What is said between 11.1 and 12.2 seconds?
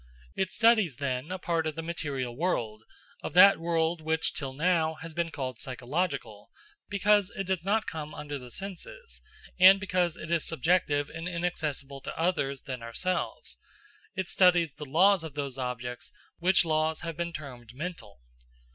and inaccessible to